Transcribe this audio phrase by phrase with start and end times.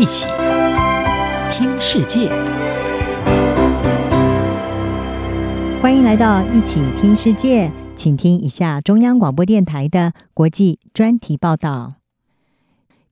[0.00, 0.26] 一起
[1.52, 2.30] 听世界，
[5.82, 11.96] 欢迎来到一起听世界，请听一下中央广播电台的国际专题报道。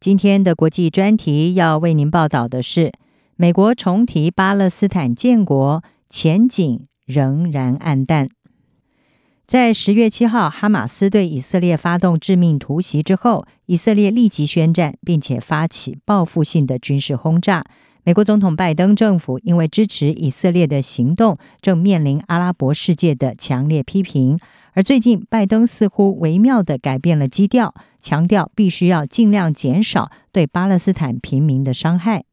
[0.01, 2.95] 今天的国际专题要为您报道的是：
[3.37, 8.31] 美国重提巴勒斯坦建国前景仍然暗淡。
[9.49, 17.65] 在十月七号，哈马斯对以色列发动致命突袭之后，以色列立即宣战，并且发起报复性的军事轰炸。
[18.05, 24.39] 美国总统拜登政府因为支持以色列的行动，正面临阿拉伯世界的强烈批评。
[24.75, 32.25] 而最近，拜登似乎微妙地改变了基调，强调必须要尽量减少对巴勒斯坦平民的伤害。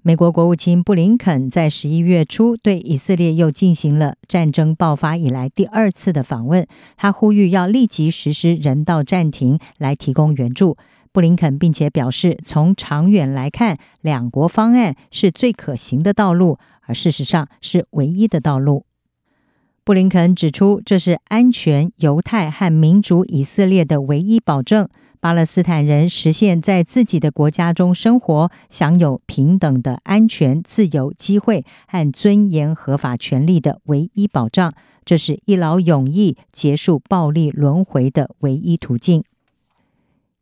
[0.00, 6.64] 美国国务卿布林肯在十一月初对以色列又进行了战争爆发以来第二次的访问，
[6.96, 10.76] 他呼吁要立即实施人道暂停来提供援助。
[11.10, 18.84] 布林肯并且表示，从长远来看，两国方案是最可行的道路，而事实上是唯一的道路。
[19.82, 24.88] 布林肯指出，这是安全犹太和民主以色列的唯一保证。
[25.20, 34.72] 巴勒斯坦人实现在自己的国家中生活，享有平等的安全、自由、机会和尊严合法权利的唯一保障，
[35.04, 39.24] 这是一劳永逸结束暴力轮回的唯一途径。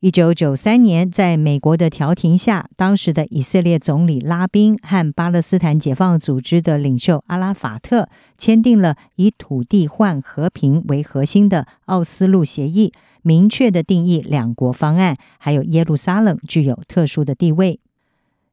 [0.01, 12.93] 一九九三年，在美国的调停下，当时的以色列总理拉宾和巴勒斯坦解放组织的领袖阿拉法特签订了以土地换和平为核心的奥斯陆协议。
[13.23, 17.81] 明确地定义两国方案，还有耶路撒冷具有特殊的地位。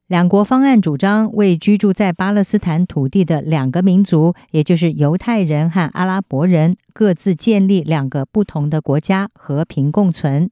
[0.06, 10.50] 两国方案主张为居住在巴勒斯坦土地的两个民族，也就是犹太人和阿拉伯人，各自建立两个不同的国家，和平共存。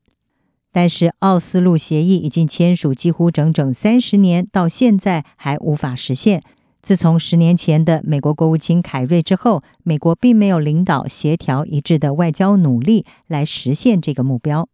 [0.73, 6.43] 但是，奥斯陆协议已经签署几乎整整三十年，到现在还无法实现。
[6.81, 14.69] 自从十年前的美国国务卿凯瑞之后，美国并没有领导协调一致的外交努力来实现这个目标。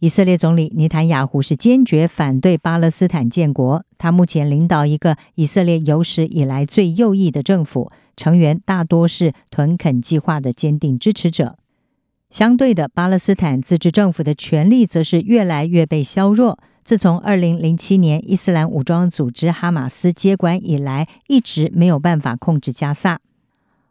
[0.00, 11.56] 以色列总理尼坦雅胡是坚决反对巴勒斯坦建国，他目前领导一个以色列有史以来最右翼的政府，成员大多是屯垦计划的坚定支持者。
[12.36, 16.58] 相对的，巴勒斯坦自治政府的权力则是越来越被削弱。
[16.84, 23.18] 自从二零零七年伊斯兰武装组织哈马斯接管以来，一直没有办法控制加萨。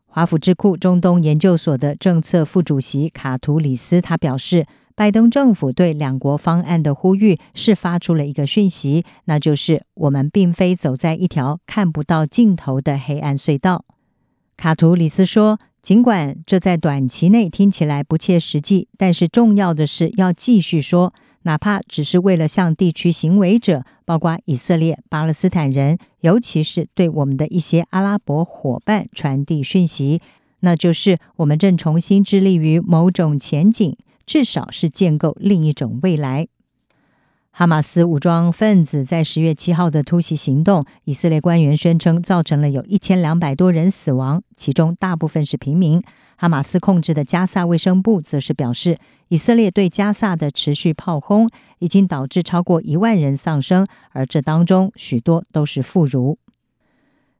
[0.05, 13.85] 华府智库中东研究所的政策副主席卡图里斯他表示，拜登政府对两国方案的呼吁是发出了一个讯息，那就是我们并非走在一条看不到尽头的黑暗隧道。
[14.57, 21.13] 卡图里斯说，尽管这在短期内听起来不切实际，但是重要的是要继续说。
[21.43, 30.21] 哪怕只是为了向地区行为者，包括以色列、巴勒斯坦人，尤其是对我们的一些阿拉伯伙伴传递讯息，
[30.61, 33.95] 那就是我们正重新致力于某种前景，
[34.25, 36.47] 至少是建构另一种未来。
[37.57, 46.03] 哈马斯武装分子在十月七号的突袭行动，以色列官员宣称造成了有一千两百多人死亡，其中大部分是平民。
[46.35, 48.97] 哈马斯控制的加萨卫生部则是表示，
[49.29, 51.49] 以色列对加萨的持续炮轰
[51.79, 56.35] 已经导致超过一万人丧生，而这当中许多都是妇孺。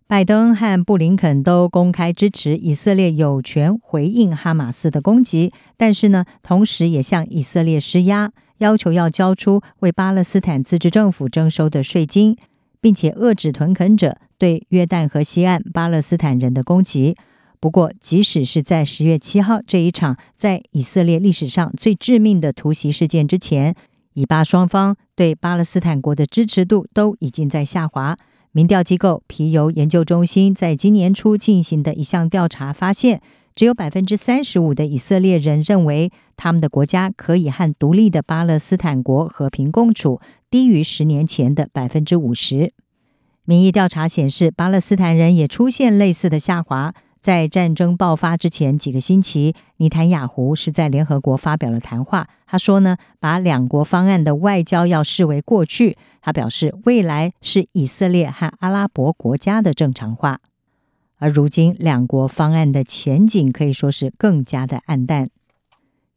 [0.08, 12.38] 拜登和布林肯都公开支持以色列有权回应哈马斯的攻击，但是呢，同时也向以色列施压，要求要交出为巴勒斯坦自治政府征收的税金，
[12.80, 17.16] 并且遏制屯垦者对约旦河西岸巴勒斯坦人的攻击。
[17.60, 23.76] 不过，即使是在十月七号这一场在以色列历史上最致命的突袭事件之前，
[24.14, 28.16] 以巴双方对巴勒斯坦国的支持度都已经在下滑。
[28.52, 33.22] 民调机构皮尤研究中心在今年初进行的一项调查发现，
[33.56, 40.20] 只有百分之三十五的以色列人认为他们的国家可以和独立的巴勒斯坦国和平共处，
[40.50, 42.74] 低于十年前的百分之五十。
[43.46, 46.94] 民意调查显示，巴勒斯坦人也出现类似的下滑。
[47.22, 52.28] 在战争爆发之前几个星期，尼坦雅胡是在联合国发表了谈话。
[52.46, 55.98] 他说呢，把两国方案的外交要视为过去。
[56.22, 60.40] 他表示，未来是以色列和阿拉伯国家的正常化。
[61.18, 65.30] 而如今，两国方案的前景可以说是更加的黯淡。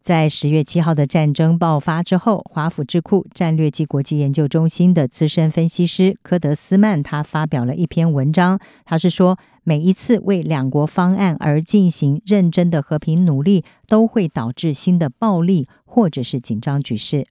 [0.00, 9.38] 在十月七号的战争爆发之后，华府智库战略及国际研究中心的资深分析师科德斯曼他发表了一篇文章，他是说。
[9.64, 17.26] 每一次为两国方案而进行认真的和平努力，都会导致新的暴力或者是紧张局势。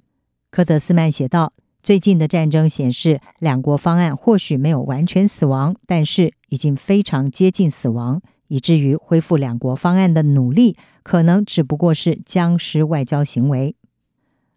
[0.51, 13.75] 科德斯曼写道：“最近的战争显示，两国方案或许没有完全死亡，但是已经非常接近死亡，以至于恢复两国方案的努力可能只不过是僵尸外交行为。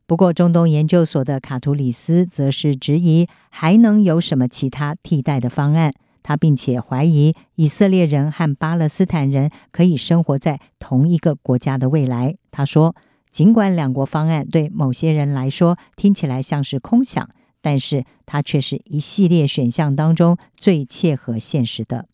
[0.07, 5.93] 不过，中东研究所的卡图里斯则是质疑还能有什么其他替代的方案。
[6.23, 12.37] 他并且怀疑以色列人和巴勒斯坦人可以生活在同一个国家的未来。
[12.51, 12.95] 他说
[13.33, 17.27] ：“尽管两国方案对某些人来说听起来像是空想，
[17.61, 22.09] 但是它却是一系列选项当中最切合现实的。”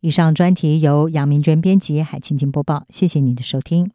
[0.00, 2.84] 以上专题由杨明娟编辑，海清清播报。
[2.90, 3.90] 谢谢你的收听。